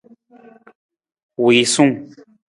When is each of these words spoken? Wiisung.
Wiisung. 1.45 1.93